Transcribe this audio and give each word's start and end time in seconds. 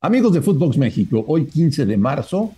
Amigos 0.00 0.32
de 0.32 0.40
Footbox 0.42 0.78
México, 0.78 1.24
hoy 1.26 1.46
15 1.46 1.84
de 1.84 1.96
marzo, 1.96 2.52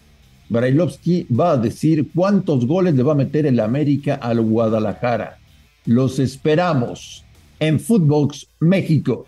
Brailovsky 0.51 1.27
va 1.33 1.53
a 1.53 1.57
decir 1.57 2.11
cuántos 2.15 2.67
goles 2.67 2.95
le 2.95 3.03
va 3.03 3.13
a 3.13 3.15
meter 3.15 3.47
el 3.47 3.61
América 3.61 4.17
al 4.17 4.43
Guadalajara. 4.43 5.39
Los 5.87 6.19
esperamos 6.19 7.25
en 7.59 7.81
Footbox 7.81 8.47
México. 8.61 9.25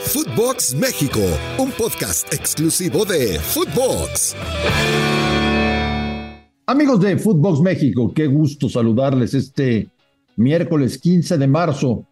Footbox 0.00 0.74
México, 0.74 1.20
un 1.60 1.70
podcast 1.70 2.34
exclusivo 2.34 3.04
de 3.04 3.38
Footbox. 3.38 4.34
Amigos 6.66 7.00
de 7.02 7.16
Footbox 7.18 7.60
México, 7.60 8.12
qué 8.12 8.26
gusto 8.26 8.68
saludarles 8.68 9.32
este 9.32 9.90
miércoles 10.34 10.98
15 10.98 11.38
de 11.38 11.46
marzo. 11.46 12.04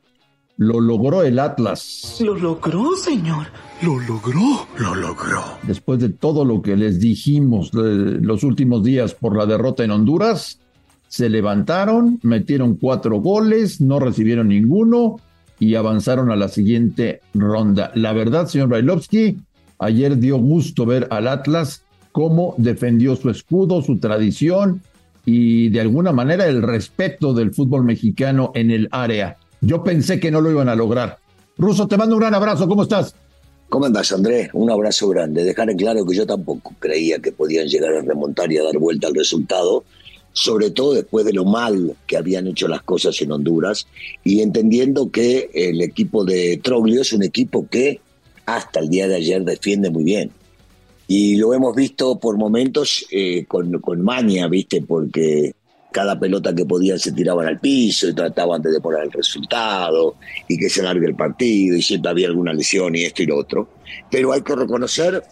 Lo 0.56 0.80
logró 0.80 1.22
el 1.22 1.38
Atlas. 1.38 2.18
Lo 2.20 2.36
logró, 2.36 2.94
señor. 2.96 3.46
Lo 3.80 3.98
logró, 3.98 4.66
lo 4.78 4.94
logró. 4.94 5.42
Después 5.64 5.98
de 5.98 6.10
todo 6.10 6.44
lo 6.44 6.62
que 6.62 6.76
les 6.76 7.00
dijimos 7.00 7.70
los 7.72 8.44
últimos 8.44 8.84
días 8.84 9.14
por 9.14 9.36
la 9.36 9.46
derrota 9.46 9.82
en 9.82 9.90
Honduras, 9.90 10.60
se 11.08 11.29
levantaron, 11.29 12.20
metieron 12.22 12.76
cuatro 12.76 13.20
goles, 13.20 13.80
no 13.80 13.98
recibieron 13.98 14.48
ninguno 14.48 15.16
y 15.58 15.74
avanzaron 15.74 16.30
a 16.30 16.36
la 16.36 16.48
siguiente 16.48 17.21
ronda. 17.34 17.93
La 17.94 18.12
verdad, 18.12 18.46
señor 18.46 18.68
Brailovsky, 18.68 19.38
ayer 19.79 20.16
dio 20.18 20.38
gusto 20.38 20.86
ver 20.86 21.08
al 21.10 21.29
Atlas 21.29 21.84
cómo 22.12 22.54
defendió 22.58 23.16
su 23.16 23.30
escudo, 23.30 23.82
su 23.82 23.98
tradición 23.98 24.80
y 25.24 25.68
de 25.71 25.80
alguna 25.80 26.12
manera 26.12 26.46
el 26.46 26.62
respeto 26.62 27.34
del 27.34 27.52
fútbol 27.52 27.84
mexicano 27.84 28.52
en 28.54 28.71
el 28.71 28.88
área. 28.90 29.36
Yo 29.62 29.84
pensé 29.84 30.18
que 30.18 30.32
no 30.32 30.40
lo 30.40 30.50
iban 30.50 30.68
a 30.68 30.75
lograr. 30.75 31.18
Ruso, 31.57 31.86
te 31.86 31.96
mando 31.96 32.16
un 32.16 32.20
gran 32.20 32.34
abrazo, 32.34 32.66
¿cómo 32.66 32.83
estás? 32.83 33.14
¿Cómo 33.69 33.86
andás, 33.86 34.11
Andrés? 34.11 34.50
Un 34.52 34.70
abrazo 34.70 35.08
grande. 35.08 35.44
Dejar 35.44 35.70
en 35.70 35.77
claro 35.77 36.05
que 36.05 36.16
yo 36.16 36.27
tampoco 36.27 36.75
creía 36.80 37.20
que 37.20 37.30
podían 37.30 37.69
llegar 37.69 37.94
a 37.94 38.02
remontar 38.02 38.52
y 38.52 38.58
a 38.58 38.64
dar 38.64 38.77
vuelta 38.77 39.06
al 39.06 39.14
resultado, 39.14 39.84
sobre 40.33 40.72
todo 40.72 40.94
después 40.94 41.24
de 41.24 41.33
lo 41.33 41.44
mal 41.44 41.94
que 42.08 42.16
habían 42.16 42.48
hecho 42.48 42.66
las 42.66 42.83
cosas 42.83 43.22
en 43.22 43.30
Honduras 43.30 43.86
y 44.24 44.40
entendiendo 44.40 45.10
que 45.10 45.48
el 45.55 45.80
equipo 45.80 46.24
de 46.24 46.60
Troglio 46.62 47.02
es 47.02 47.12
un 47.12 47.22
equipo 47.22 47.66
que 47.68 48.00
hasta 48.46 48.80
el 48.80 48.88
día 48.88 49.06
de 49.06 49.14
ayer 49.14 49.44
defiende 49.44 49.90
muy 49.90 50.02
bien. 50.02 50.33
Y 51.06 51.36
lo 51.36 51.55
hemos 51.55 51.77
visto 51.77 52.18
por 52.18 52.36
momentos 52.36 53.06
eh, 53.12 53.44
con, 53.46 53.80
con 53.80 54.02
maña, 54.02 54.48
¿viste? 54.48 54.83
Porque 54.83 55.55
cada 55.92 56.18
pelota 56.18 56.54
que 56.54 56.64
podían 56.64 56.98
se 56.98 57.12
tiraban 57.12 57.46
al 57.46 57.60
piso 57.60 58.08
y 58.08 58.14
trataban 58.14 58.60
de 58.62 58.72
demorar 58.72 59.04
el 59.04 59.12
resultado 59.12 60.16
y 60.48 60.58
que 60.58 60.68
se 60.68 60.80
alargue 60.80 61.06
el 61.06 61.14
partido 61.14 61.76
y 61.76 61.82
siempre 61.82 62.10
había 62.10 62.26
alguna 62.26 62.52
lesión 62.52 62.96
y 62.96 63.04
esto 63.04 63.22
y 63.22 63.26
lo 63.26 63.36
otro. 63.36 63.68
Pero 64.10 64.32
hay 64.32 64.42
que 64.42 64.56
reconocer 64.56 65.22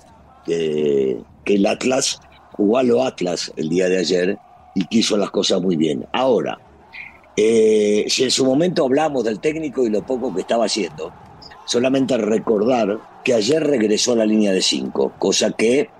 que, 0.44 1.22
el 1.46 1.66
Atlas 1.66 2.20
jugó 2.52 2.78
a 2.78 2.84
lo 2.84 3.02
Atlas 3.02 3.52
el 3.56 3.68
día 3.68 3.88
de 3.88 3.98
ayer 3.98 4.38
y 4.76 4.84
quiso 4.84 5.16
las 5.16 5.32
cosas 5.32 5.60
muy 5.60 5.74
bien. 5.74 6.06
Ahora, 6.12 6.60
eh, 7.36 8.04
si 8.08 8.22
en 8.22 8.30
su 8.30 8.44
momento 8.44 8.84
hablamos 8.84 9.24
del 9.24 9.40
técnico 9.40 9.84
y 9.84 9.90
lo 9.90 10.06
poco 10.06 10.32
que 10.32 10.42
estaba 10.42 10.66
haciendo, 10.66 11.12
solamente 11.66 12.16
recordar 12.18 13.00
que 13.24 13.34
ayer 13.34 13.64
regresó 13.64 14.12
a 14.12 14.16
la 14.16 14.26
línea 14.26 14.52
de 14.52 14.62
cinco, 14.62 15.12
cosa 15.18 15.50
que 15.50 15.90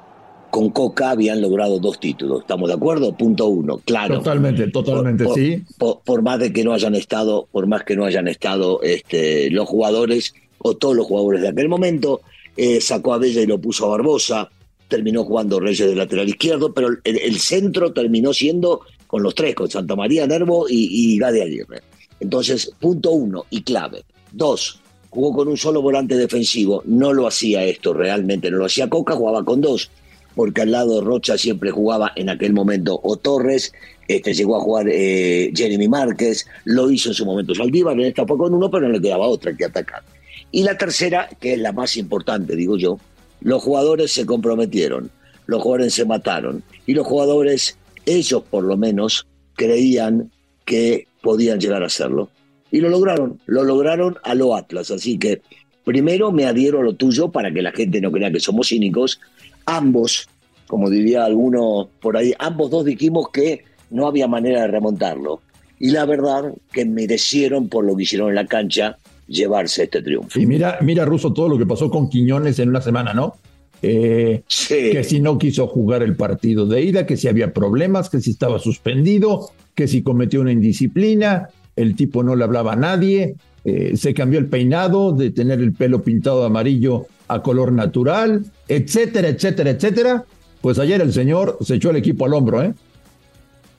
con 0.51 0.71
Coca 0.71 1.11
habían 1.11 1.41
logrado 1.41 1.79
dos 1.79 1.99
títulos. 2.01 2.41
¿Estamos 2.43 2.69
de 2.69 2.75
acuerdo? 2.75 3.17
Punto 3.17 3.47
uno, 3.47 3.79
claro. 3.79 4.19
Totalmente, 4.19 4.69
totalmente, 4.69 5.25
sí. 5.35 5.63
Por, 5.79 6.23
más 6.23 6.39
de 6.41 6.53
que 6.53 6.65
no 6.65 6.73
hayan 6.73 6.95
estado, 6.95 7.49
por 7.51 7.67
más 7.67 7.85
que 7.85 7.97
no 7.97 8.05
hayan 8.05 8.29
estado 8.29 8.83
este, 8.83 9.51
los 9.51 9.69
jugadores 9.69 10.35
o 10.59 10.77
todos 10.77 10.97
los 10.97 11.07
jugadores 11.07 11.41
de 11.41 11.49
aquel 11.49 11.69
momento, 11.69 12.21
eh, 12.57 12.81
sacó 12.81 13.15
a 13.15 13.19
Bella 13.19 13.41
y 13.41 13.47
lo 13.47 13.61
puso 13.61 13.87
a 13.87 13.91
Barbosa, 13.91 14.51
terminó 14.89 15.25
jugando 15.25 15.61
Reyes 15.61 15.89
de 15.89 15.95
lateral 15.95 16.29
izquierdo, 16.29 16.75
pero 16.75 16.89
el, 17.05 17.39
centro 17.39 17.93
terminó 17.93 18.35
siendo 18.35 18.81
con 19.07 19.23
los 19.23 19.35
tres, 19.35 19.55
con 19.55 19.71
Santa 19.71 19.97
María, 19.97 20.27
Nervo 20.27 20.67
y, 20.69 21.15
y 21.15 21.19
Gade 21.19 21.43
Aguirre. 21.43 21.81
Entonces, 22.19 22.73
punto 22.79 23.13
uno 23.13 23.47
y 23.51 23.63
clave. 23.63 24.05
Dos, 24.33 24.81
jugó 25.09 25.33
con 25.33 25.49
un 25.49 25.57
solo 25.57 25.81
volante 25.81 26.17
defensivo, 26.17 26.83
no 26.87 27.13
lo 27.13 27.27
hacía 27.27 27.65
esto 27.65 27.95
realmente, 27.95 28.51
no 28.51 28.59
lo 28.59 28.67
hacía 28.67 28.91
Coca, 28.91 29.15
jugaba 29.15 29.45
con 29.45 29.61
dos 29.61 29.91
porque 30.35 30.63
al 30.63 30.73
lado 30.73 31.01
de 31.01 31.07
Rocha 31.07 31.37
siempre 31.37 31.71
jugaba 31.71 32.13
en 32.17 32.29
aquel 32.29 32.53
momento 32.53 33.01
o 33.03 33.17
Torres, 33.17 33.73
este, 34.09 34.35
llegó 34.35 34.57
a 34.57 34.61
jugar 34.61 34.89
eh, 34.89 35.53
Jeremy 35.55 35.89
Márquez, 35.89 36.47
lo 36.65 36.91
hizo 36.91 37.11
en 37.11 37.15
su 37.15 37.25
momento 37.25 37.55
Saldívar, 37.55 37.95
en 37.95 38.07
esta 38.07 38.27
con 38.27 38.55
uno, 38.55 38.71
pero 38.71 38.87
no 38.87 38.93
le 38.93 39.01
quedaba 39.01 39.27
otra 39.29 39.57
que 39.57 39.65
atacar. 39.65 40.03
Y 40.51 40.65
la 40.65 40.77
tercera, 40.77 41.29
que 41.41 41.55
es 41.55 41.59
la 41.61 41.73
más 41.73 41.97
importante, 41.97 42.57
digo 42.57 42.77
yo, 42.77 42.99
los 43.41 43.63
jugadores 43.63 44.13
se 44.13 44.27
comprometieron, 44.27 45.11
los 45.47 45.63
jugadores 45.63 45.95
se 45.95 46.05
mataron 46.05 46.63
y 46.87 46.95
los 46.95 47.07
jugadores, 47.07 47.79
ellos 48.05 48.43
por 48.51 48.65
lo 48.65 48.77
menos, 48.77 49.27
creían 49.55 50.31
que 50.65 51.07
podían 51.23 51.61
llegar 51.61 51.83
a 51.83 51.87
hacerlo. 51.87 52.31
Y 52.71 52.81
lo 52.81 52.89
lograron, 52.89 53.41
lo 53.47 53.65
lograron 53.65 54.17
a 54.23 54.35
lo 54.35 54.55
Atlas. 54.55 54.91
Así 54.91 55.19
que 55.19 55.43
primero 55.91 56.31
me 56.31 56.45
adhiero 56.45 56.79
a 56.79 56.83
lo 56.85 56.95
tuyo 56.95 57.33
para 57.33 57.53
que 57.53 57.63
la 57.63 57.73
gente 57.73 58.01
no 58.01 58.13
crea 58.13 58.31
que 58.31 58.39
somos 58.39 58.69
cínicos 58.69 59.19
ambos, 59.67 60.29
como 60.69 60.89
diría 60.89 61.25
alguno 61.25 61.89
por 62.01 62.17
ahí, 62.17 62.33
ambos 62.39 62.71
dos 62.71 62.85
dijimos 62.85 63.27
que 63.33 63.65
no 63.91 64.07
había 64.07 64.29
manera 64.29 64.63
de 64.63 64.69
remontarlo. 64.69 65.41
Y 65.81 65.91
la 65.91 66.05
verdad 66.07 66.55
que 66.71 66.85
merecieron 66.85 67.69
por 67.69 67.85
lo 67.85 67.97
que 67.97 68.05
hicieron 68.05 68.29
en 68.29 68.37
la 68.37 68.47
cancha 68.47 68.99
llevarse 69.27 69.83
este 69.83 70.01
triunfo. 70.01 70.39
Y 70.39 70.47
mira, 70.47 70.79
mira, 70.81 71.05
Russo, 71.05 71.33
todo 71.33 71.49
lo 71.49 71.59
que 71.59 71.67
pasó 71.67 71.91
con 71.91 72.09
Quiñones 72.09 72.61
en 72.61 72.69
una 72.69 72.81
semana, 72.81 73.13
¿no? 73.13 73.35
Eh, 73.83 74.45
que 74.69 75.03
si 75.03 75.19
no 75.19 75.39
quiso 75.39 75.67
jugar 75.67 76.05
el 76.05 76.15
partido 76.15 76.67
de 76.67 76.83
ida, 76.83 77.05
que 77.05 77.17
si 77.17 77.27
había 77.27 77.53
problemas, 77.53 78.11
que 78.11 78.21
si 78.21 78.31
estaba 78.31 78.61
suspendido, 78.61 79.51
que 79.75 79.89
si 79.89 80.03
cometió 80.03 80.41
una 80.41 80.53
indisciplina, 80.53 81.49
el 81.75 81.97
tipo 81.97 82.23
no 82.23 82.37
le 82.37 82.45
hablaba 82.45 82.75
a 82.75 82.77
nadie, 82.77 83.35
eh, 83.65 83.97
se 83.97 84.15
cambió 84.15 84.39
el 84.39 84.47
peinado 84.47 85.13
de 85.13 85.31
tener 85.31 85.61
el 85.61 85.73
pelo 85.73 86.03
pintado 86.03 86.41
de 86.41 86.47
amarillo 86.47 87.07
a 87.29 87.43
color 87.43 87.73
natural, 87.73 88.45
etcétera, 88.69 89.29
etcétera, 89.29 89.71
etcétera. 89.71 90.25
Pues 90.61 90.79
ayer 90.79 91.01
el 91.01 91.13
señor 91.13 91.59
se 91.61 91.77
echó 91.77 91.91
el 91.91 91.97
equipo 91.97 92.27
al 92.27 92.35
hombro, 92.35 92.63
¿eh? 92.63 92.75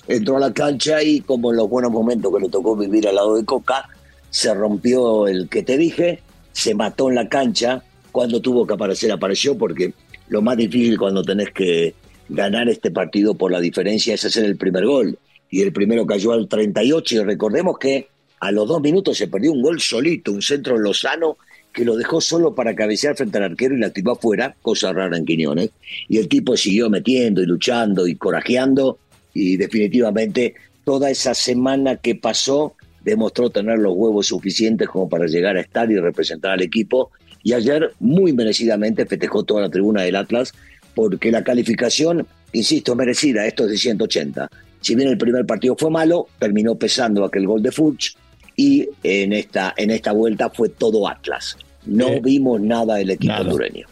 Entró 0.08 0.38
a 0.38 0.40
la 0.40 0.53
cancha 0.53 1.03
y 1.03 1.22
como 1.22 1.52
en 1.52 1.58
los 1.58 1.69
buenos 1.69 1.92
momentos 1.92 2.34
que 2.34 2.42
le 2.42 2.50
tocó 2.50 2.75
vivir 2.75 3.08
al 3.08 3.16
lado 3.16 3.36
de 3.36 3.46
Coca, 3.46 3.88
se 4.30 4.53
rompió 4.53 5.28
el 5.28 5.47
que 5.50 5.64
te 5.64 5.78
dije, 5.78 6.22
se 6.53 6.74
mató 6.74 7.09
en 7.09 7.16
la 7.16 7.30
cancha, 7.30 7.84
cuando 8.12 8.42
tuvo 8.42 8.66
que 8.66 8.74
aparecer 8.74 9.12
apareció, 9.12 9.58
porque 9.58 9.94
lo 10.30 10.42
más 10.42 10.58
difícil 10.58 10.98
cuando 10.98 11.24
tenés 11.24 11.52
que 11.52 11.94
ganar 12.30 12.69
este 12.69 12.92
partido 12.92 13.36
por 13.36 13.52
la 13.52 13.59
diferencia 13.59 14.13
es 14.13 14.25
hacer 14.25 14.46
el 14.46 14.58
primer 14.58 14.86
gol. 14.86 15.18
Y 15.50 15.62
el 15.62 15.74
primero 15.74 16.06
cayó 16.06 16.31
al 16.31 16.48
38 16.48 17.16
y 17.16 17.19
recordemos 17.24 17.78
que 17.78 18.08
a 18.41 18.52
los 18.52 18.68
dos 18.68 18.81
minutos 18.81 19.18
se 19.18 19.28
perdió 19.28 19.52
un 19.52 19.62
gol 19.62 19.79
solito, 19.79 20.31
un 20.31 20.41
centro 20.41 20.78
lozano 20.78 21.38
que 21.72 21.85
lo 21.85 21.96
dejó 21.96 22.19
solo 22.19 22.56
para 22.56 22.75
cabecear 22.75 23.16
frente 23.16 23.38
al 23.38 23.44
arquero 23.44 23.75
y 23.75 23.79
la 23.79 23.91
tiró 23.91 24.13
afuera, 24.13 24.56
cosa 24.63 24.91
rara 24.91 25.16
en 25.16 25.25
Quiñones. 25.25 25.69
Y 26.09 26.18
el 26.18 26.28
tipo 26.28 26.57
siguió 26.57 26.90
metiendo 26.90 27.44
y 27.44 27.46
luchando 27.46 28.07
y 28.07 28.16
corajeando 28.16 28.97
y 29.35 29.57
definitivamente 29.57 30.56
toda 30.84 31.12
esa 31.12 31.35
semana 31.35 31.97
que 31.97 32.16
pasó 32.16 32.74
demostró 33.06 33.51
tener 33.51 33.78
los 33.78 33.94
huevos 33.96 34.28
suficientes 34.28 34.90
como 34.90 35.07
para 35.07 35.28
llegar 35.28 35.56
a 35.56 35.62
estar 35.62 35.90
y 35.91 36.00
representar 36.00 36.53
al 36.53 36.63
equipo. 36.63 37.12
Y 37.44 37.53
ayer 37.53 37.94
muy 38.00 38.34
merecidamente 38.34 39.06
festejó 39.06 39.44
toda 39.44 39.62
la 39.62 39.69
tribuna 39.69 40.01
del 40.01 40.16
Atlas 40.16 40.51
porque 40.96 41.31
la 41.31 41.44
calificación, 41.44 42.25
insisto, 42.53 42.96
merecida, 42.96 43.46
esto 43.46 43.66
es 43.66 43.69
de 43.69 43.78
180. 43.78 44.50
Si 44.81 44.96
bien 44.96 45.09
el 45.09 45.18
primer 45.19 45.46
partido 45.46 45.75
fue 45.78 45.91
malo, 45.91 46.28
terminó 46.40 46.74
pesando 46.74 47.24
aquel 47.24 47.46
gol 47.46 47.62
de 47.62 47.72
Fuchs 47.72 48.18
y 48.56 48.89
en 49.03 49.34
esta, 49.34 49.73
en 49.78 49.91
esta 49.91 50.12
vuelta 50.12 50.50
fue 50.50 50.69
todo 50.69 51.07
Atlas. 51.07 51.57
No 51.85 52.07
eh, 52.09 52.22
vimos 52.23 52.62
nada 52.62 52.95
del 52.95 53.12
equipo 53.12 53.34
hondureño. 53.34 53.88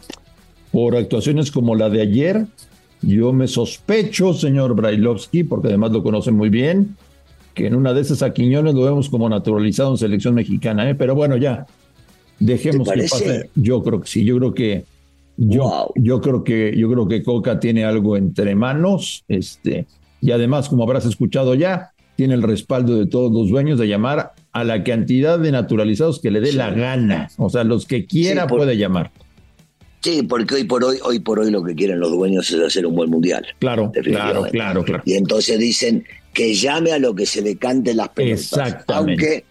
Por 0.70 0.96
actuaciones 0.96 1.50
como 1.50 1.74
la 1.74 1.90
de 1.90 2.02
ayer, 2.02 2.46
yo 3.02 3.32
me 3.32 3.48
sospecho, 3.48 4.32
señor 4.32 4.74
Brailovsky, 4.74 5.44
porque 5.44 5.68
además 5.68 5.90
lo 5.92 6.02
conocen 6.02 6.36
muy 6.36 6.48
bien, 6.48 6.96
que 7.54 7.66
en 7.66 7.74
una 7.74 7.92
de 7.92 8.02
esas 8.02 8.22
a 8.22 8.32
Quiñones 8.32 8.74
lo 8.74 8.82
vemos 8.82 9.08
como 9.08 9.28
naturalizado 9.28 9.90
en 9.90 9.98
selección 9.98 10.34
mexicana, 10.34 10.88
¿eh? 10.88 10.94
pero 10.94 11.14
bueno, 11.14 11.36
ya, 11.36 11.66
dejemos 12.38 12.88
que 12.88 13.02
pase. 13.02 13.50
Yo 13.54 13.82
creo 13.82 14.00
que 14.00 14.06
sí, 14.06 14.24
yo 14.24 14.36
creo 14.38 14.54
que 14.54 14.84
yo, 15.36 15.90
yo 15.96 16.20
creo 16.20 16.44
que 16.44 16.74
yo 16.76 16.90
creo 16.90 17.08
que 17.08 17.22
Coca 17.22 17.58
tiene 17.58 17.84
algo 17.84 18.16
entre 18.16 18.54
manos, 18.54 19.24
este, 19.26 19.86
y 20.20 20.32
además, 20.32 20.68
como 20.68 20.82
habrás 20.84 21.06
escuchado 21.06 21.54
ya, 21.54 21.92
tiene 22.16 22.34
el 22.34 22.42
respaldo 22.42 22.96
de 22.96 23.06
todos 23.06 23.32
los 23.32 23.48
dueños 23.48 23.78
de 23.78 23.88
llamar 23.88 24.32
a 24.52 24.64
la 24.64 24.82
cantidad 24.82 25.38
de 25.38 25.52
naturalizados 25.52 26.20
que 26.20 26.30
le 26.30 26.40
dé 26.40 26.52
la 26.52 26.70
gana. 26.70 27.30
O 27.36 27.50
sea, 27.50 27.64
los 27.64 27.86
que 27.86 28.06
quiera 28.06 28.46
puede 28.46 28.76
llamar. 28.76 29.10
Sí, 30.00 30.22
porque 30.22 30.54
hoy 30.54 30.64
por 30.64 30.82
hoy, 30.82 30.98
hoy 31.04 31.18
por 31.18 31.38
hoy 31.38 31.50
lo 31.50 31.62
que 31.62 31.74
quieren 31.74 32.00
los 32.00 32.10
dueños 32.10 32.50
es 32.50 32.60
hacer 32.60 32.86
un 32.86 32.94
buen 32.94 33.10
mundial. 33.10 33.46
Claro, 33.58 33.92
claro, 33.92 34.46
claro, 34.50 34.82
claro. 34.82 35.02
Y 35.04 35.14
entonces 35.14 35.58
dicen 35.58 36.04
que 36.32 36.54
llame 36.54 36.92
a 36.92 36.98
lo 36.98 37.14
que 37.14 37.26
se 37.26 37.42
le 37.42 37.56
cante 37.56 37.92
las 37.94 38.08
pelotas. 38.08 38.40
Exactamente. 38.40 39.22
Aunque, 39.22 39.44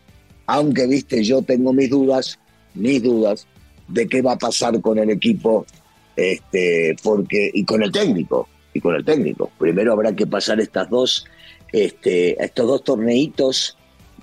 aunque, 0.48 0.88
viste, 0.88 1.24
yo 1.24 1.44
tengo 1.44 1.72
mis 1.72 1.90
dudas, 1.90 2.40
mis 2.74 3.04
dudas 3.04 3.46
de 3.88 4.08
qué 4.08 4.22
va 4.22 4.34
a 4.34 4.38
pasar 4.38 4.80
con 4.82 4.98
el 4.98 5.10
equipo 5.10 5.66
Este, 6.16 6.96
porque, 7.02 7.50
y 7.54 7.64
con 7.64 7.82
el 7.82 7.92
técnico, 7.92 8.50
y 8.74 8.82
con 8.82 8.94
el 8.96 9.06
técnico. 9.06 9.52
Primero 9.58 9.94
habrá 9.94 10.14
que 10.14 10.28
pasar 10.28 10.60
estas 10.60 10.90
dos, 10.90 11.26
este, 11.72 12.44
estos 12.44 12.68
dos 12.68 12.84
torneitos 12.84 13.78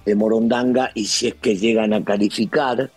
de 0.06 0.14
Morondanga 0.14 0.92
y 0.94 1.04
si 1.04 1.28
es 1.28 1.34
que 1.34 1.56
llegan 1.56 1.92
a 1.92 2.02
calificar 2.02 2.90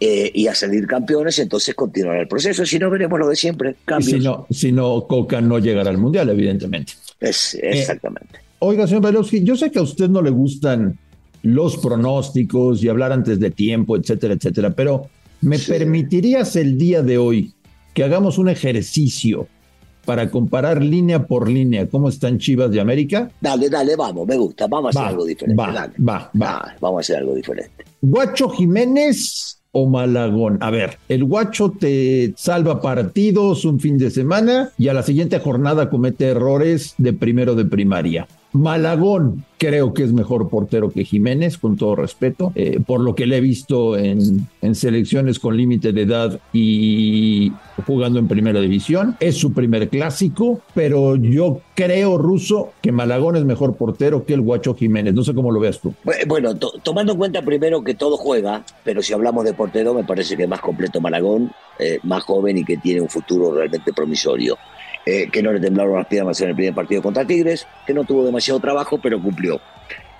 eh, 0.00 0.30
y 0.34 0.48
a 0.48 0.54
salir 0.54 0.86
campeones, 0.86 1.38
entonces 1.38 1.74
continuará 1.76 2.20
el 2.20 2.28
proceso. 2.28 2.66
Si 2.66 2.78
no, 2.78 2.90
veremos 2.90 3.20
lo 3.20 3.28
de 3.28 3.36
siempre. 3.36 3.76
Si 4.00 4.18
no, 4.18 4.46
si 4.50 4.72
no, 4.72 5.06
Coca 5.06 5.40
no 5.40 5.60
llegará 5.60 5.90
al 5.90 5.98
Mundial, 5.98 6.28
evidentemente. 6.28 6.94
Es, 7.20 7.56
exactamente. 7.62 8.40
oiga, 8.58 8.86
señor 8.88 9.02
Bailovsky, 9.02 9.44
yo 9.44 9.56
sé 9.56 9.70
que 9.70 9.78
a 9.78 9.82
usted 9.82 10.08
no 10.08 10.20
le 10.20 10.30
gustan 10.30 10.98
los 11.42 11.76
pronósticos 11.76 12.82
y 12.82 12.88
hablar 12.88 13.12
antes 13.12 13.38
de 13.38 13.52
tiempo, 13.52 13.96
etcétera, 13.96 14.34
etcétera, 14.34 14.70
pero 14.70 15.08
¿me 15.40 15.58
permitirías 15.58 16.56
el 16.56 16.76
día 16.76 17.02
de 17.02 17.18
hoy 17.18 17.52
que 17.94 18.02
hagamos 18.02 18.38
un 18.38 18.48
ejercicio 18.48 19.46
para 20.04 20.30
comparar 20.30 20.82
línea 20.82 21.26
por 21.26 21.48
línea 21.48 21.88
cómo 21.88 22.08
están 22.08 22.38
Chivas 22.38 22.70
de 22.70 22.80
América? 22.80 23.30
Dale, 23.40 23.68
dale, 23.68 23.96
vamos, 23.96 24.26
me 24.26 24.36
gusta, 24.36 24.66
vamos 24.66 24.96
a 24.96 25.00
hacer 25.00 25.10
algo 25.10 25.24
diferente. 25.24 25.62
Va, 25.62 25.90
va, 25.98 26.30
va. 26.40 26.74
vamos 26.80 26.98
a 26.98 27.00
hacer 27.00 27.16
algo 27.16 27.34
diferente. 27.34 27.84
Guacho 28.00 28.48
Jiménez 28.48 29.58
o 29.72 29.88
Malagón. 29.88 30.58
A 30.60 30.70
ver, 30.70 30.98
el 31.08 31.24
guacho 31.24 31.72
te 31.78 32.34
salva 32.36 32.80
partidos 32.80 33.64
un 33.64 33.80
fin 33.80 33.98
de 33.98 34.10
semana 34.10 34.70
y 34.78 34.88
a 34.88 34.94
la 34.94 35.02
siguiente 35.02 35.38
jornada 35.38 35.90
comete 35.90 36.28
errores 36.28 36.94
de 36.98 37.12
primero 37.12 37.54
de 37.54 37.64
primaria. 37.64 38.28
Malagón 38.52 39.44
creo 39.58 39.94
que 39.94 40.02
es 40.02 40.12
mejor 40.12 40.48
portero 40.48 40.90
que 40.90 41.04
Jiménez, 41.04 41.56
con 41.56 41.76
todo 41.76 41.94
respeto, 41.94 42.52
eh, 42.54 42.80
por 42.84 43.00
lo 43.00 43.14
que 43.14 43.26
le 43.26 43.36
he 43.36 43.40
visto 43.40 43.96
en, 43.96 44.48
en 44.60 44.74
selecciones 44.74 45.38
con 45.38 45.56
límite 45.56 45.92
de 45.92 46.02
edad 46.02 46.40
y 46.52 47.52
jugando 47.86 48.18
en 48.18 48.28
primera 48.28 48.60
división. 48.60 49.16
Es 49.20 49.36
su 49.36 49.52
primer 49.52 49.88
clásico, 49.88 50.60
pero 50.74 51.16
yo 51.16 51.60
creo, 51.74 52.18
Ruso, 52.18 52.72
que 52.82 52.92
Malagón 52.92 53.36
es 53.36 53.44
mejor 53.44 53.76
portero 53.76 54.24
que 54.24 54.34
el 54.34 54.40
Guacho 54.40 54.74
Jiménez. 54.74 55.14
No 55.14 55.22
sé 55.22 55.32
cómo 55.32 55.52
lo 55.52 55.60
veas 55.60 55.80
tú. 55.80 55.94
Bueno, 56.26 56.56
tomando 56.56 57.12
en 57.12 57.18
cuenta 57.18 57.42
primero 57.42 57.82
que 57.84 57.94
todo 57.94 58.16
juega, 58.16 58.64
pero 58.84 59.00
si 59.00 59.12
hablamos 59.12 59.44
de 59.44 59.54
portero, 59.54 59.94
me 59.94 60.04
parece 60.04 60.36
que 60.36 60.46
más 60.46 60.60
completo 60.60 61.00
Malagón, 61.00 61.52
eh, 61.78 62.00
más 62.02 62.24
joven 62.24 62.58
y 62.58 62.64
que 62.64 62.76
tiene 62.76 63.00
un 63.00 63.08
futuro 63.08 63.54
realmente 63.54 63.92
promisorio. 63.92 64.58
Eh, 65.04 65.28
que 65.32 65.42
no 65.42 65.52
le 65.52 65.58
temblaron 65.58 65.96
las 65.96 66.06
piernas 66.06 66.40
en 66.40 66.50
el 66.50 66.54
primer 66.54 66.74
partido 66.74 67.02
contra 67.02 67.26
Tigres, 67.26 67.66
que 67.84 67.92
no 67.92 68.04
tuvo 68.04 68.24
demasiado 68.24 68.60
trabajo, 68.60 69.00
pero 69.02 69.20
cumplió. 69.20 69.60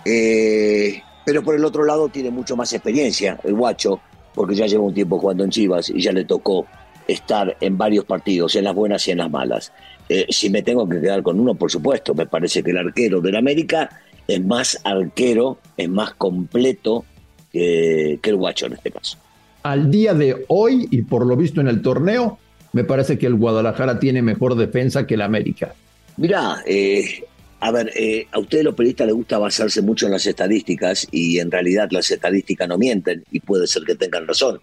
Eh, 0.05 1.01
pero 1.25 1.45
por 1.45 1.55
el 1.55 1.65
otro 1.65 1.85
lado 1.85 2.09
tiene 2.09 2.31
mucho 2.31 2.57
más 2.57 2.73
experiencia 2.73 3.39
el 3.45 3.55
guacho, 3.55 4.01
porque 4.35 4.57
ya 4.57 4.67
lleva 4.67 4.83
un 4.83 4.95
tiempo 4.95 5.21
jugando 5.21 5.45
en 5.45 5.51
Chivas 5.51 5.89
y 5.89 6.01
ya 6.01 6.11
le 6.11 6.25
tocó 6.25 6.67
estar 7.07 7.57
en 7.61 7.79
varios 7.79 8.05
partidos, 8.07 8.57
en 8.57 8.65
las 8.65 8.75
buenas 8.75 9.07
y 9.07 9.13
en 9.13 9.19
las 9.19 9.31
malas. 9.31 9.73
Eh, 10.09 10.27
si 10.31 10.51
me 10.51 10.63
tengo 10.63 10.89
que 10.89 11.01
quedar 11.01 11.23
con 11.23 11.39
uno, 11.39 11.55
por 11.55 11.71
supuesto, 11.71 12.13
me 12.13 12.27
parece 12.27 12.65
que 12.65 12.73
el 12.73 12.79
arquero 12.79 13.21
del 13.21 13.37
América 13.37 14.01
es 14.27 14.45
más 14.45 14.81
arquero, 14.83 15.59
es 15.77 15.89
más 15.89 16.15
completo 16.15 17.05
que 17.53 18.19
el 18.21 18.37
guacho 18.37 18.67
en 18.67 18.73
este 18.73 18.91
caso. 18.91 19.19
Al 19.63 19.91
día 19.91 20.15
de 20.15 20.45
hoy, 20.49 20.89
y 20.91 21.03
por 21.03 21.25
lo 21.25 21.37
visto 21.37 21.61
en 21.61 21.69
el 21.69 21.83
torneo, 21.83 22.39
me 22.73 22.85
parece 22.85 23.19
que 23.19 23.27
el 23.27 23.35
Guadalajara 23.35 23.99
tiene 23.99 24.23
mejor 24.23 24.57
defensa 24.57 25.07
que 25.07 25.15
el 25.15 25.23
América. 25.23 25.75
Mirá, 26.17 26.63
eh, 26.67 27.25
a 27.61 27.71
ver, 27.71 27.93
eh, 27.95 28.27
a 28.33 28.39
ustedes 28.39 28.65
los 28.65 28.75
periodistas 28.75 29.07
les 29.07 29.15
gusta 29.15 29.39
basarse 29.39 29.83
mucho 29.83 30.07
en 30.07 30.13
las 30.13 30.27
estadísticas 30.27 31.07
y 31.11 31.39
en 31.39 31.51
realidad 31.51 31.89
las 31.91 32.11
estadísticas 32.11 32.69
no 32.69 32.79
mienten 32.79 33.25
y 33.31 33.41
puede 33.41 33.67
ser 33.67 33.85
que 33.85 33.95
tengan 33.95 34.27
razón. 34.27 34.61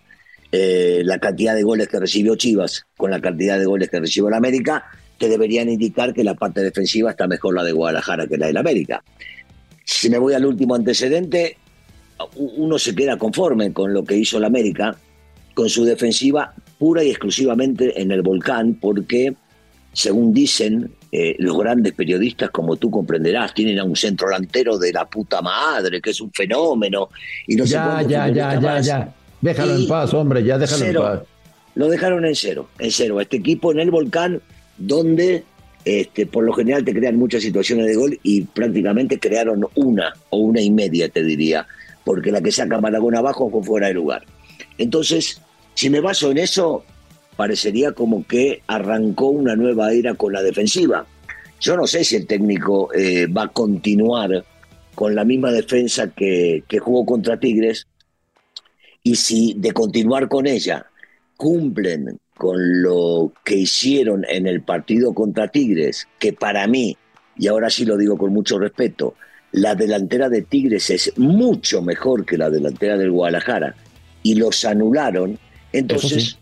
Eh, 0.52 1.02
la 1.06 1.20
cantidad 1.20 1.56
de 1.56 1.64
goles 1.64 1.88
que 1.88 2.00
recibió 2.00 2.36
Chivas 2.36 2.86
con 2.98 3.12
la 3.12 3.22
cantidad 3.22 3.60
de 3.60 3.66
goles 3.66 3.90
que 3.90 4.00
recibió 4.00 4.30
el 4.30 4.34
América 4.34 4.84
te 5.20 5.30
deberían 5.30 5.70
indicar 5.70 6.14
que 6.14 6.24
la 6.24 6.34
parte 6.34 6.64
defensiva 6.64 7.12
está 7.12 7.28
mejor 7.28 7.56
la 7.56 7.64
de 7.64 7.72
Guadalajara 7.72 8.28
que 8.28 8.38
la 8.38 8.48
del 8.48 8.58
América. 8.58 9.04
Si 9.86 10.10
me 10.10 10.18
voy 10.18 10.34
al 10.34 10.46
último 10.46 10.76
antecedente, 10.76 11.58
uno 12.36 12.80
se 12.80 12.96
queda 12.96 13.18
conforme 13.18 13.72
con 13.74 13.94
lo 13.94 14.04
que 14.04 14.16
hizo 14.16 14.38
el 14.38 14.46
América, 14.46 14.96
con 15.54 15.70
su 15.70 15.84
defensiva 15.86 16.54
pura 16.78 17.04
y 17.04 17.10
exclusivamente 17.10 18.02
en 18.02 18.12
el 18.12 18.22
volcán, 18.22 18.76
porque, 18.76 19.36
según 19.94 20.34
dicen 20.34 20.92
eh, 21.12 21.36
los 21.40 21.58
grandes 21.58 21.94
periodistas, 21.94 22.50
como 22.52 22.78
tú 22.78 22.90
comprenderás, 22.90 23.54
tienen 23.54 23.80
a 23.80 23.84
un 23.84 23.96
centro 23.96 24.28
delantero 24.28 24.78
de 24.78 24.94
la 24.94 25.06
puta 25.06 25.42
madre, 25.42 26.02
que 26.02 26.12
es 26.12 26.22
un 26.22 26.32
fenómeno. 26.32 27.10
Y 27.48 27.56
no 27.56 27.66
ya, 27.66 28.02
ya, 28.02 28.30
ya, 28.30 28.60
ya, 28.60 28.80
ya. 28.80 29.14
Déjalo 29.42 29.76
en 29.76 29.88
paz, 29.88 30.14
hombre, 30.14 30.44
ya 30.44 30.58
déjalo 30.58 30.86
en 30.86 30.96
paz. 30.96 31.20
Lo 31.76 31.88
dejaron 31.88 32.26
en 32.26 32.36
cero, 32.36 32.70
en 32.80 32.92
cero. 32.92 33.22
Este 33.22 33.38
equipo 33.38 33.72
en 33.72 33.80
el 33.80 33.92
volcán, 33.92 34.42
donde 34.78 35.44
este, 35.86 36.26
por 36.26 36.44
lo 36.44 36.54
general 36.54 36.84
te 36.84 36.94
crean 36.94 37.16
muchas 37.16 37.42
situaciones 37.42 37.86
de 37.88 37.96
gol 37.96 38.20
y 38.22 38.42
prácticamente 38.42 39.20
crearon 39.20 39.66
una 39.76 40.14
o 40.30 40.38
una 40.38 40.62
y 40.62 40.70
media, 40.72 41.10
te 41.10 41.24
diría, 41.24 41.66
porque 42.04 42.32
la 42.32 42.42
que 42.42 42.52
saca 42.52 42.82
Malagón 42.82 43.16
abajo 43.16 43.50
fue 43.50 43.64
fuera 43.64 43.88
de 43.88 43.94
lugar. 43.94 44.24
Entonces, 44.80 45.42
si 45.76 45.90
me 45.90 46.00
baso 46.00 46.32
en 46.32 46.40
eso, 46.40 46.84
parecería 47.36 47.92
como 47.92 48.26
que 48.26 48.64
arrancó 48.66 49.28
una 49.28 49.56
nueva 49.56 49.92
era 49.92 50.16
con 50.16 50.34
la 50.34 50.42
defensiva. 50.42 51.06
Yo 51.60 51.76
no 51.76 51.86
sé 51.86 52.04
si 52.04 52.16
el 52.16 52.26
técnico 52.26 52.92
eh, 52.94 53.28
va 53.28 53.44
a 53.44 53.48
continuar 53.50 54.44
con 54.96 55.14
la 55.14 55.26
misma 55.26 55.52
defensa 55.52 56.10
que, 56.10 56.64
que 56.68 56.80
jugó 56.80 57.06
contra 57.06 57.40
Tigres 57.40 57.88
y 59.04 59.16
si 59.16 59.54
de 59.58 59.72
continuar 59.74 60.28
con 60.28 60.48
ella 60.48 60.86
cumplen 61.36 62.20
con 62.38 62.82
lo 62.82 63.34
que 63.44 63.56
hicieron 63.56 64.26
en 64.30 64.48
el 64.48 64.62
partido 64.62 65.14
contra 65.14 65.50
Tigres, 65.50 66.08
que 66.20 66.32
para 66.32 66.68
mí, 66.68 66.98
y 67.38 67.48
ahora 67.48 67.70
sí 67.70 67.84
lo 67.84 67.98
digo 67.98 68.18
con 68.18 68.32
mucho 68.34 68.58
respeto, 68.58 69.16
la 69.52 69.76
delantera 69.76 70.30
de 70.30 70.42
Tigres 70.44 70.90
es 70.90 71.18
mucho 71.18 71.82
mejor 71.82 72.26
que 72.26 72.38
la 72.38 72.50
delantera 72.50 72.98
del 72.98 73.12
Guadalajara, 73.12 73.76
y 74.24 74.36
los 74.36 74.66
anularon, 74.66 75.40
entonces, 75.72 76.38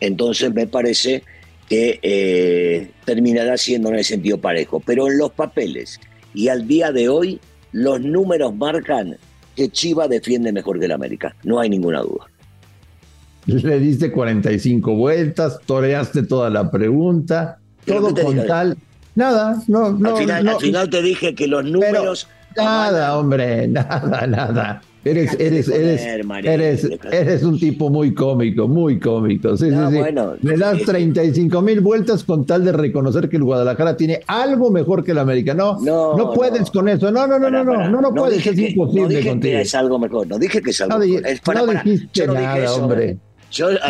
entonces 0.00 0.52
me 0.52 0.66
parece 0.66 1.22
que 1.68 1.98
eh, 2.02 2.90
terminará 3.04 3.56
siendo 3.56 3.88
en 3.88 3.96
el 3.96 4.04
sentido 4.04 4.38
parejo. 4.38 4.80
Pero 4.80 5.08
en 5.08 5.18
los 5.18 5.32
papeles 5.32 6.00
y 6.34 6.48
al 6.48 6.66
día 6.66 6.92
de 6.92 7.08
hoy, 7.08 7.40
los 7.72 8.00
números 8.00 8.54
marcan 8.54 9.16
que 9.54 9.70
Chiva 9.70 10.06
defiende 10.06 10.52
mejor 10.52 10.78
que 10.78 10.84
el 10.84 10.92
América. 10.92 11.34
No 11.44 11.58
hay 11.58 11.70
ninguna 11.70 12.00
duda. 12.02 12.26
Le 13.46 13.78
diste 13.78 14.10
45 14.10 14.94
vueltas, 14.96 15.58
toreaste 15.66 16.24
toda 16.24 16.50
la 16.50 16.70
pregunta, 16.70 17.58
todo 17.84 18.12
con 18.14 18.46
tal. 18.46 18.76
Nada, 19.14 19.62
no, 19.68 19.92
no. 19.92 20.16
Al 20.16 20.58
final, 20.60 20.90
te 20.90 21.00
dije 21.00 21.34
que 21.34 21.46
los 21.46 21.64
números. 21.64 22.28
nada, 22.56 23.16
hombre, 23.16 23.66
nada, 23.68 24.26
nada. 24.26 24.82
Eres, 25.06 25.36
eres, 25.38 25.68
eres, 25.68 26.02
eres, 26.44 26.90
eres, 27.12 27.42
un 27.44 27.60
tipo 27.60 27.90
muy 27.90 28.12
cómico, 28.12 28.66
muy 28.66 28.98
cómico. 28.98 29.56
Sí, 29.56 29.70
sí, 29.70 29.76
sí. 29.90 29.98
Me 30.42 30.56
das 30.56 30.82
35 30.82 31.62
mil 31.62 31.80
vueltas 31.80 32.24
con 32.24 32.44
tal 32.44 32.64
de 32.64 32.72
reconocer 32.72 33.28
que 33.28 33.36
el 33.36 33.44
Guadalajara 33.44 33.96
tiene 33.96 34.22
algo 34.26 34.72
mejor 34.72 35.04
que 35.04 35.12
el 35.12 35.18
América. 35.18 35.54
No, 35.54 35.78
no, 35.80 36.32
puedes 36.32 36.70
con 36.72 36.88
eso. 36.88 37.12
No, 37.12 37.24
no, 37.26 37.38
no, 37.38 37.48
no, 37.48 37.62
no, 37.62 37.88
no, 37.88 38.00
no, 38.00 38.14
puedes. 38.14 38.44
Es 38.44 38.58
imposible 38.58 39.02
no 39.02 39.08
dije 39.08 39.28
contigo. 39.28 39.54
Que 39.54 39.60
es 39.62 39.74
algo 39.76 39.98
mejor. 40.00 40.26
No 40.26 40.38
dije 40.38 40.60
que 40.60 40.70
es 40.70 40.80
algo 40.80 40.98
mejor. 40.98 41.54
no 41.54 41.66
dijiste 41.66 42.26
nada, 42.26 42.74
hombre 42.74 43.18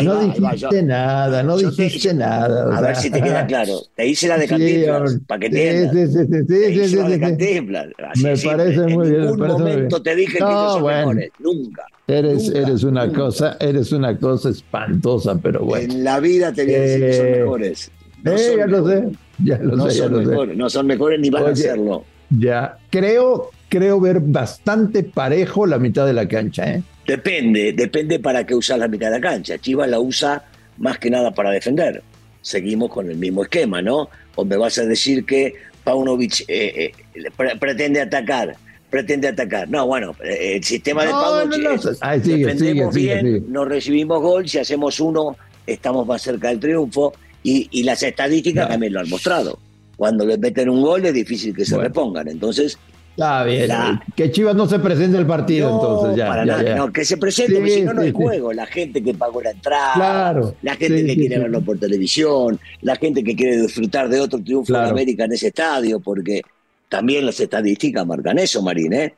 no 0.03 0.19
dijiste 0.21 0.83
nada, 0.83 1.43
no 1.43 1.57
dijiste 1.57 2.13
nada. 2.13 2.77
a 2.77 2.81
ver 2.81 2.95
si 2.95 3.09
te 3.09 3.21
queda 3.21 3.45
claro. 3.45 3.79
Te 3.95 4.07
hice 4.07 4.27
la 4.27 4.37
de 4.37 4.47
Cantinflas, 4.47 5.19
para 5.27 5.39
que 5.39 5.45
entiendas. 5.47 5.93
Sí, 5.93 6.07
sí, 6.07 6.25
sí, 6.25 6.43
sí, 6.47 6.87
sí, 6.87 6.87
sí, 6.87 8.23
Me 8.23 8.37
parece 8.37 8.81
muy 8.87 9.09
bien. 9.09 9.21
En 9.21 9.27
ningún 9.31 9.47
momento 9.47 10.01
te 10.01 10.15
dije 10.15 10.37
que 10.37 10.43
ellos 10.43 10.73
son 10.73 10.85
mejores, 10.85 11.31
nunca. 11.39 11.85
Eres, 12.07 12.49
eres 12.49 12.83
una 12.83 13.11
cosa, 13.11 13.57
eres 13.59 13.91
una 13.91 14.17
cosa 14.17 14.49
espantosa, 14.49 15.37
pero 15.41 15.61
bueno. 15.61 15.93
En 15.93 16.03
la 16.03 16.19
vida 16.19 16.53
te 16.53 16.63
voy 16.63 16.75
a 16.75 16.79
decir 16.79 17.01
que 17.01 17.13
son 17.13 17.27
eh, 17.27 17.31
mejores. 17.31 17.91
No 18.23 18.31
eh, 18.31 18.55
ya 18.57 18.65
lo 18.65 18.87
sé, 18.87 19.03
ya 19.43 19.57
lo 19.57 19.75
no 19.75 19.89
sé, 19.89 19.97
son 19.97 20.25
mejores, 20.25 20.57
No 20.57 20.69
son 20.69 20.87
mejores 20.87 21.19
ni 21.19 21.29
van 21.29 21.47
a 21.47 21.55
serlo. 21.55 22.05
Ya, 22.29 22.77
creo, 22.89 23.51
creo 23.69 23.99
ver 23.99 24.19
bastante 24.19 25.03
parejo 25.03 25.65
la 25.65 25.79
mitad 25.79 26.05
de 26.05 26.13
la 26.13 26.27
cancha, 26.27 26.69
¿eh? 26.71 26.83
Depende, 27.05 27.73
depende 27.73 28.19
para 28.19 28.45
qué 28.45 28.53
usar 28.53 28.79
la 28.79 28.87
mitad 28.87 29.07
de 29.07 29.19
la 29.19 29.21
cancha. 29.21 29.57
Chivas 29.57 29.89
la 29.89 29.99
usa 29.99 30.43
más 30.77 30.99
que 30.99 31.09
nada 31.09 31.33
para 31.33 31.51
defender. 31.51 32.03
Seguimos 32.41 32.91
con 32.91 33.09
el 33.09 33.17
mismo 33.17 33.43
esquema, 33.43 33.81
¿no? 33.81 34.09
O 34.35 34.45
me 34.45 34.57
vas 34.57 34.77
a 34.77 34.85
decir 34.85 35.25
que 35.25 35.53
Paunovic 35.83 36.41
eh, 36.47 36.91
eh, 37.13 37.55
pretende 37.59 38.01
atacar, 38.01 38.55
pretende 38.89 39.29
atacar. 39.29 39.69
No, 39.69 39.87
bueno, 39.87 40.15
eh, 40.23 40.55
el 40.55 40.63
sistema 40.63 41.05
de 41.05 41.11
Paunovic 41.11 41.59
no, 41.59 41.75
no, 41.75 42.19
defendemos 42.19 42.93
bien, 42.93 43.45
no 43.47 43.65
recibimos 43.65 44.21
gol, 44.21 44.47
si 44.47 44.59
hacemos 44.59 44.99
uno 44.99 45.37
estamos 45.65 46.07
más 46.07 46.21
cerca 46.21 46.49
del 46.49 46.59
triunfo 46.59 47.13
y, 47.43 47.83
las 47.83 48.03
estadísticas 48.03 48.67
también 48.67 48.93
lo 48.93 48.99
han 48.99 49.09
mostrado. 49.09 49.59
Cuando 49.95 50.25
le 50.25 50.37
meten 50.37 50.69
un 50.69 50.81
gol 50.81 51.05
es 51.05 51.13
difícil 51.13 51.55
que 51.55 51.65
se 51.65 51.77
repongan. 51.77 52.27
Entonces, 52.27 52.77
Está 53.17 53.43
bien. 53.45 53.71
Que 54.15 54.29
Chivas 54.29 54.55
no 54.55 54.67
se 54.67 54.77
presente 54.77 55.17
el 55.17 55.25
partido, 55.25 55.73
entonces 55.73 56.15
ya. 56.15 56.27
Para 56.27 56.45
nada, 56.45 56.75
No, 56.75 56.93
que 56.93 57.03
se 57.03 57.17
presente, 57.17 57.55
porque 57.55 57.71
si 57.71 57.81
no, 57.81 57.93
no 57.93 58.01
hay 58.01 58.11
juego. 58.11 58.53
La 58.53 58.67
gente 58.67 59.03
que 59.03 59.15
pagó 59.15 59.41
la 59.41 59.49
entrada, 59.49 60.53
la 60.61 60.75
gente 60.75 61.03
que 61.03 61.15
quiere 61.15 61.39
verlo 61.39 61.61
por 61.61 61.79
televisión, 61.79 62.59
la 62.81 62.95
gente 62.95 63.23
que 63.23 63.35
quiere 63.35 63.59
disfrutar 63.59 64.07
de 64.07 64.19
otro 64.19 64.39
triunfo 64.43 64.73
de 64.73 64.89
América 64.89 65.25
en 65.25 65.33
ese 65.33 65.47
estadio, 65.47 65.99
porque 65.99 66.43
también 66.89 67.25
las 67.25 67.39
estadísticas 67.39 68.05
marcan 68.05 68.37
eso, 68.37 68.61
Marín, 68.61 68.93
¿eh? 68.93 69.15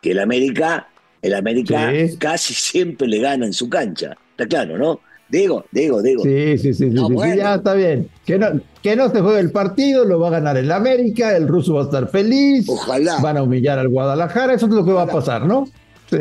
Que 0.00 0.12
el 0.12 0.20
América, 0.20 0.88
el 1.20 1.34
América 1.34 1.92
casi 2.18 2.54
siempre 2.54 3.08
le 3.08 3.18
gana 3.18 3.46
en 3.46 3.52
su 3.52 3.68
cancha. 3.68 4.16
Está 4.30 4.46
claro, 4.46 4.78
¿no? 4.78 5.00
Digo, 5.30 5.64
digo, 5.70 6.02
digo. 6.02 6.22
Sí, 6.24 6.58
sí, 6.58 6.74
sí, 6.74 6.90
sí, 6.90 7.36
ya 7.36 7.54
está 7.54 7.74
bien. 7.74 8.08
Que 8.26 8.38
no, 8.38 8.60
que 8.82 8.96
no 8.96 9.10
se 9.10 9.20
juegue 9.20 9.38
el 9.38 9.52
partido, 9.52 10.04
lo 10.04 10.18
va 10.18 10.28
a 10.28 10.30
ganar 10.32 10.56
el 10.56 10.72
América, 10.72 11.36
el 11.36 11.46
ruso 11.46 11.74
va 11.74 11.82
a 11.82 11.84
estar 11.84 12.08
feliz. 12.10 12.68
Ojalá. 12.68 13.18
Van 13.20 13.36
a 13.36 13.42
humillar 13.42 13.78
al 13.78 13.88
Guadalajara, 13.88 14.54
eso 14.54 14.66
es 14.66 14.72
lo 14.72 14.84
que 14.84 14.92
va 14.92 15.02
a 15.02 15.06
pasar, 15.06 15.46
¿no? 15.46 15.68
Sí. 16.10 16.16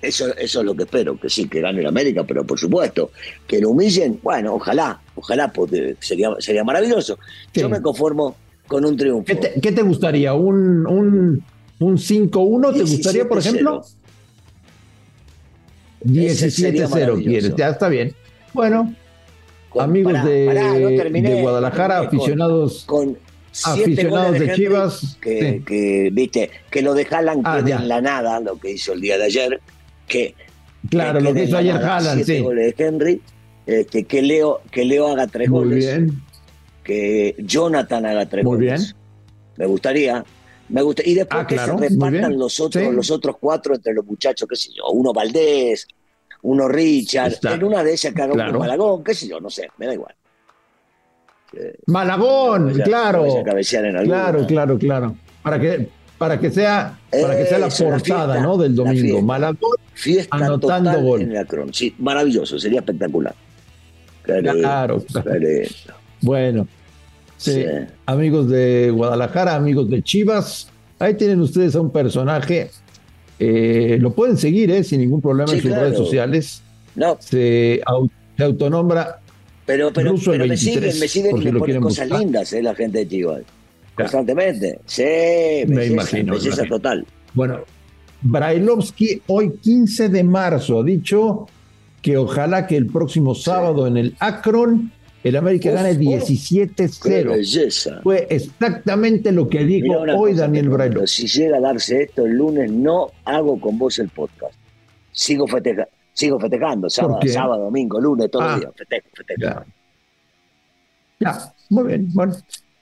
eso, 0.00 0.28
eso 0.36 0.60
es 0.60 0.64
lo 0.64 0.76
que 0.76 0.84
espero, 0.84 1.18
que 1.18 1.28
sí, 1.28 1.48
que 1.48 1.60
gane 1.60 1.80
el 1.80 1.86
América, 1.86 2.22
pero 2.22 2.46
por 2.46 2.60
supuesto, 2.60 3.10
que 3.44 3.60
lo 3.60 3.70
humillen, 3.70 4.20
bueno, 4.22 4.54
ojalá, 4.54 5.00
ojalá, 5.16 5.52
porque 5.52 5.96
sería, 5.98 6.30
sería 6.38 6.62
maravilloso. 6.62 7.18
Yo 7.52 7.68
me 7.68 7.82
conformo 7.82 8.36
con 8.68 8.84
un 8.84 8.96
triunfo. 8.96 9.24
¿Qué 9.24 9.72
te, 9.72 9.82
gustaría? 9.82 10.34
¿Un, 10.34 10.86
un, 10.86 11.44
un 11.80 11.96
5-1 11.96 12.72
te 12.72 12.82
gustaría, 12.82 13.28
por 13.28 13.38
ejemplo? 13.38 13.82
17-0 16.04 17.24
quieres, 17.24 17.56
ya 17.56 17.70
está 17.70 17.88
bien. 17.88 18.14
Bueno, 18.52 18.94
amigos 19.78 20.24
de, 20.24 21.38
Guadalajara, 21.40 22.00
aficionados, 22.00 22.84
con 22.84 23.18
aficionados 23.64 24.38
de, 24.38 24.52
Chivas. 24.54 25.16
Que, 25.20 26.10
viste, 26.12 26.50
que 26.70 26.82
lo 26.82 26.94
de 26.94 27.06
Haaland 27.10 27.42
ah, 27.44 27.58
en 27.58 27.88
la 27.88 28.00
nada, 28.00 28.40
lo 28.40 28.58
que 28.58 28.72
hizo 28.72 28.92
el 28.92 29.00
día 29.00 29.18
de 29.18 29.24
ayer. 29.24 29.60
Que, 30.06 30.34
claro, 30.90 31.20
lo 31.20 31.32
que 31.32 31.44
hizo 31.44 31.56
ayer 31.56 31.76
Haaland, 31.76 32.24
sí. 32.24 32.40
goles 32.40 32.74
de 32.76 32.84
Henry, 32.84 33.22
este, 33.66 34.04
que, 34.04 34.22
Leo, 34.22 34.60
que 34.70 34.84
Leo 34.84 35.08
haga 35.08 35.26
tres 35.26 35.48
Muy 35.48 35.60
goles. 35.60 35.86
Bien. 35.86 36.22
Que 36.84 37.36
Jonathan 37.38 38.04
haga 38.06 38.26
tres 38.26 38.44
Muy 38.44 38.56
goles. 38.56 38.80
bien. 38.80 38.96
Me 39.56 39.66
gustaría. 39.66 40.24
Me 40.68 40.82
gusta. 40.82 41.02
Y 41.04 41.14
después 41.14 41.42
ah, 41.44 41.46
que 41.46 41.58
se 41.58 41.76
repartan 41.76 42.38
los 42.38 42.58
otros, 42.58 42.92
los 42.92 43.10
otros 43.10 43.36
cuatro 43.38 43.74
entre 43.74 43.92
los 43.94 44.04
muchachos, 44.04 44.48
qué 44.48 44.56
sé 44.56 44.70
yo, 44.74 44.90
uno 44.90 45.12
Valdés, 45.12 45.86
uno 46.42 46.68
Richard, 46.68 47.34
en 47.42 47.64
una 47.64 47.84
de 47.84 47.94
esas 47.94 48.12
que 48.12 48.22
haga 48.22 48.32
un 48.32 48.58
Malagón, 48.58 49.04
qué 49.04 49.14
sé 49.14 49.28
yo, 49.28 49.40
no 49.40 49.48
sé, 49.48 49.68
me 49.78 49.86
da 49.86 49.94
igual. 49.94 50.14
Malagón, 51.86 52.72
claro. 52.80 53.26
claro, 54.04 54.46
claro, 54.46 54.78
claro. 54.78 55.16
Para 55.42 55.60
que, 55.60 55.88
para 56.18 56.40
que 56.40 56.50
sea, 56.50 56.98
para 57.10 57.36
que 57.36 57.46
sea 57.46 57.58
la 57.58 57.68
portada, 57.68 58.40
¿no? 58.40 58.56
Del 58.56 58.74
domingo. 58.74 59.22
Malagón 59.22 59.76
fiesta 59.92 60.36
anotando 60.36 61.00
gol. 61.00 61.22
En 61.22 61.72
Sí, 61.74 61.94
maravilloso, 61.98 62.58
sería 62.58 62.80
espectacular. 62.80 63.34
Claro, 64.22 65.02
Bueno, 66.20 66.66
sí. 67.36 67.64
amigos 68.06 68.48
de 68.48 68.90
Guadalajara, 68.90 69.56
amigos 69.56 69.90
de 69.90 70.02
Chivas, 70.02 70.68
ahí 70.98 71.14
tienen 71.14 71.40
ustedes 71.40 71.74
a 71.74 71.80
un 71.80 71.90
personaje 71.90 72.70
eh, 73.44 73.98
lo 73.98 74.12
pueden 74.12 74.36
seguir 74.36 74.70
eh, 74.70 74.84
sin 74.84 75.00
ningún 75.00 75.20
problema 75.20 75.52
en 75.52 75.60
sus 75.60 75.72
redes 75.72 75.96
sociales. 75.96 76.62
No. 76.94 77.16
Se, 77.18 77.82
autonombra. 78.38 79.18
Pero, 79.66 79.92
pero, 79.92 80.14
pero 80.24 80.46
me 80.46 80.56
siguen, 80.56 80.96
me 81.00 81.08
siguen 81.08 81.42
y 81.42 81.50
me 81.50 81.58
ponen 81.58 81.80
cosas 81.80 82.08
lindas 82.08 82.52
eh, 82.52 82.62
la 82.62 82.72
gente 82.72 82.98
de 82.98 83.08
Chivas. 83.08 83.42
Constantemente. 83.96 84.78
Sí, 84.86 85.02
me 85.66 85.86
imagino. 85.86 86.34
Belleza 86.34 86.64
total. 86.66 87.04
Bueno, 87.34 87.64
Brailovsky 88.20 89.22
hoy 89.26 89.54
15 89.60 90.08
de 90.08 90.22
marzo 90.22 90.78
ha 90.78 90.84
dicho 90.84 91.48
que 92.00 92.16
ojalá 92.16 92.68
que 92.68 92.76
el 92.76 92.86
próximo 92.86 93.34
sábado 93.34 93.88
en 93.88 93.96
el 93.96 94.14
Akron 94.20 94.92
el 95.24 95.36
América 95.36 95.70
gane 95.70 95.98
17-0. 95.98 98.02
Fue 98.02 98.26
exactamente 98.28 99.30
lo 99.30 99.48
que 99.48 99.64
dijo 99.64 100.00
hoy 100.16 100.34
Daniel 100.34 100.68
Brailo. 100.68 101.06
Si 101.06 101.28
llega 101.28 101.58
a 101.58 101.60
darse 101.60 102.02
esto 102.02 102.26
el 102.26 102.32
lunes, 102.32 102.72
no 102.72 103.12
hago 103.24 103.60
con 103.60 103.78
vos 103.78 104.00
el 104.00 104.08
podcast. 104.08 104.54
Sigo, 105.12 105.46
sigo 106.12 106.40
festejando, 106.40 106.90
sábado, 106.90 107.64
domingo, 107.64 108.00
lunes, 108.00 108.28
todo 108.30 108.42
el 108.42 108.48
ah. 108.48 108.58
día. 108.58 108.72
Festejo, 108.76 109.08
festejo. 109.14 109.64
Ya. 111.20 111.54
muy 111.70 111.84
bien. 111.84 112.08
Bueno, 112.12 112.34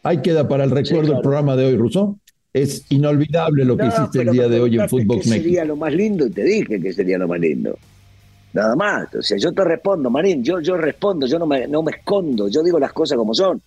ahí 0.03 0.23
queda 0.23 0.49
para 0.49 0.65
el 0.65 0.71
recuerdo 0.71 1.15
el 1.15 1.21
programa 1.21 1.57
de 1.57 1.67
hoy, 1.67 1.77
Russo. 1.77 2.19
Es 2.53 2.85
inolvidable 2.89 3.65
lo 3.65 3.77
que 3.77 3.87
hiciste 3.87 4.23
el 4.23 4.31
día 4.31 4.49
de 4.49 4.61
hoy 4.61 4.77
en 4.79 4.89
Fútbol 4.89 5.19
México. 5.19 5.35
Sería 5.35 5.65
lo 5.65 5.77
más 5.77 5.93
lindo 5.93 6.27
y 6.27 6.31
te 6.31 6.43
dije 6.43 6.81
que 6.81 6.93
sería 6.93 7.17
lo 7.19 7.29
más 7.29 7.39
lindo. 7.39 7.79
Nada 8.53 8.75
más. 8.75 9.15
O 9.15 9.23
sea, 9.23 9.39
yo 9.39 9.53
te 9.53 9.65
respondo, 9.65 10.11
Marín, 10.11 10.43
yo, 10.43 10.61
yo 10.61 10.77
respondo, 10.77 11.27
yo 11.27 11.39
no 11.39 11.47
me, 11.47 11.67
no 11.69 11.83
me 11.83 11.93
escondo, 11.93 12.49
yo 12.49 12.63
digo 12.63 12.79
las 12.79 12.93
cosas 12.93 13.17
como 13.17 13.35
son. 13.35 13.61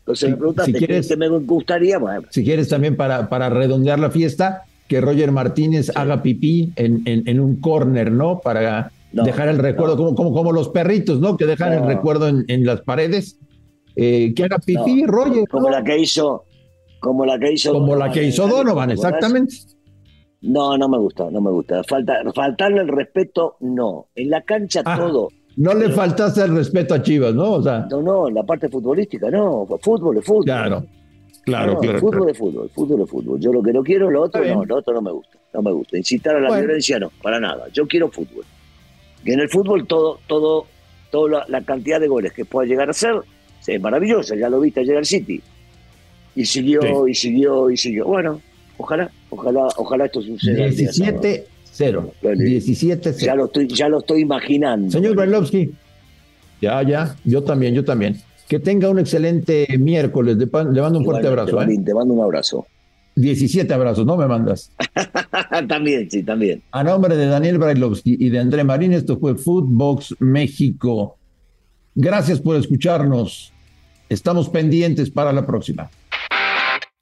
Entonces 0.00 0.30
me 0.30 0.36
preguntaste 0.36 0.72
si 0.72 0.78
quieres, 0.78 1.16
me 1.16 1.28
gustaría. 1.28 1.98
Si 2.30 2.42
quieres 2.44 2.68
también 2.68 2.96
para, 2.96 3.28
para 3.28 3.48
redondear 3.50 3.98
la 3.98 4.10
fiesta, 4.10 4.64
que 4.88 5.00
Roger 5.00 5.30
Martínez 5.30 5.92
haga 5.94 6.22
pipí 6.22 6.72
en, 6.74 7.02
en, 7.04 7.38
un 7.38 7.60
corner, 7.60 8.10
¿no? 8.10 8.40
Para 8.40 8.90
dejar 9.12 9.48
el 9.48 9.58
recuerdo, 9.58 9.96
como, 9.96 10.16
como, 10.16 10.32
como 10.32 10.52
los 10.52 10.70
perritos, 10.70 11.20
¿no? 11.20 11.36
Que 11.36 11.46
dejan 11.46 11.72
el 11.72 11.86
recuerdo 11.86 12.26
en, 12.26 12.44
en 12.48 12.66
las 12.66 12.80
paredes. 12.80 13.38
Eh, 13.94 14.32
que 14.34 14.44
haga 14.44 14.58
pipí, 14.58 15.04
Roger. 15.06 15.46
Como 15.48 15.70
la 15.70 15.84
que 15.84 15.98
hizo. 15.98 16.44
Como 16.98 17.24
la 17.24 17.38
que 17.38 17.52
hizo. 17.52 17.72
Como 17.72 17.94
la 17.94 18.10
que 18.10 18.24
hizo 18.24 18.48
Donovan, 18.48 18.90
exactamente. 18.90 19.54
No, 20.42 20.76
no 20.78 20.88
me 20.88 20.98
gusta, 20.98 21.30
no 21.30 21.40
me 21.40 21.50
gusta. 21.50 21.82
Falta, 21.84 22.20
faltarle 22.34 22.80
el 22.80 22.88
respeto, 22.88 23.56
no. 23.60 24.06
En 24.14 24.30
la 24.30 24.42
cancha 24.42 24.82
ah, 24.84 24.96
todo. 24.96 25.28
No 25.56 25.74
le 25.74 25.90
faltaste 25.90 26.42
el 26.42 26.56
respeto 26.56 26.94
a 26.94 27.02
Chivas, 27.02 27.34
¿no? 27.34 27.52
O 27.52 27.62
sea, 27.62 27.86
no, 27.90 28.00
no, 28.00 28.28
en 28.28 28.34
la 28.34 28.42
parte 28.42 28.68
futbolística, 28.68 29.30
no. 29.30 29.66
Fútbol 29.82 30.18
es 30.18 30.24
fútbol. 30.24 30.44
Claro, 30.44 30.86
claro, 31.44 31.78
claro. 31.78 32.00
Fútbol 32.00 32.30
es 32.30 32.38
fútbol, 32.38 32.70
fútbol 32.70 33.02
es 33.02 33.10
fútbol. 33.10 33.40
Yo 33.40 33.52
lo 33.52 33.62
que 33.62 33.72
no 33.72 33.82
quiero, 33.82 34.10
lo 34.10 34.22
otro 34.22 34.42
no, 34.42 34.64
lo 34.64 34.76
otro 34.76 34.94
no 34.94 35.02
me 35.02 35.12
gusta. 35.12 35.38
No 35.52 35.62
me 35.62 35.72
gusta. 35.72 35.98
Incitar 35.98 36.36
a 36.36 36.40
la 36.40 36.56
violencia, 36.56 36.98
no, 36.98 37.10
para 37.22 37.38
nada. 37.38 37.66
Yo 37.72 37.86
quiero 37.86 38.10
fútbol. 38.10 38.44
Y 39.24 39.32
en 39.32 39.40
el 39.40 39.50
fútbol 39.50 39.86
todo, 39.86 40.20
todo, 40.26 40.66
toda 41.10 41.44
la, 41.46 41.60
cantidad 41.62 42.00
de 42.00 42.08
goles 42.08 42.32
que 42.32 42.46
pueda 42.46 42.66
llegar 42.66 42.88
a 42.88 42.94
ser 42.94 43.16
es 43.66 43.80
maravillosa. 43.80 44.34
Ya 44.36 44.48
lo 44.48 44.58
viste 44.60 44.80
ayer 44.80 44.96
al 44.96 45.04
City. 45.04 45.42
Y 46.34 46.46
siguió, 46.46 47.06
y 47.06 47.14
siguió, 47.14 47.70
y 47.70 47.76
siguió. 47.76 48.06
Bueno, 48.06 48.40
Ojalá, 48.80 49.10
ojalá, 49.30 49.68
ojalá 49.76 50.06
esto 50.06 50.22
suceda. 50.22 50.66
17 50.66 51.46
0. 51.72 52.12
17 52.22 53.12
Ya 53.14 53.34
lo 53.34 53.46
estoy, 53.46 53.68
ya 53.68 53.88
lo 53.88 54.00
estoy 54.00 54.22
imaginando. 54.22 54.90
Señor 54.90 55.16
Brailovsky, 55.16 55.72
ya, 56.60 56.82
ya, 56.82 57.16
yo 57.24 57.42
también, 57.42 57.74
yo 57.74 57.84
también. 57.84 58.16
Que 58.48 58.58
tenga 58.58 58.90
un 58.90 58.98
excelente 58.98 59.66
miércoles. 59.78 60.36
Le 60.36 60.46
mando 60.80 60.98
un 60.98 61.04
fuerte 61.04 61.28
abrazo. 61.28 61.62
¿eh? 61.62 61.78
Te 61.84 61.94
mando 61.94 62.14
un 62.14 62.20
abrazo. 62.20 62.66
17 63.16 63.72
abrazos, 63.72 64.06
¿no 64.06 64.16
me 64.16 64.26
mandas? 64.26 64.72
también, 65.68 66.10
sí, 66.10 66.22
también. 66.22 66.62
A 66.70 66.82
nombre 66.82 67.16
de 67.16 67.26
Daniel 67.26 67.58
Brailovsky 67.58 68.16
y 68.18 68.28
de 68.28 68.38
André 68.38 68.64
Marín, 68.64 68.92
esto 68.92 69.18
fue 69.18 69.36
Footbox 69.36 70.16
México. 70.20 71.16
Gracias 71.94 72.40
por 72.40 72.56
escucharnos. 72.56 73.52
Estamos 74.08 74.48
pendientes 74.48 75.10
para 75.10 75.32
la 75.32 75.46
próxima. 75.46 75.90